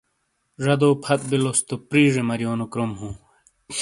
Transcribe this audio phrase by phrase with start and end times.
[0.63, 3.13] جدو پھت بِلوس تو پرِیجے مَریونو کروم ہوں۔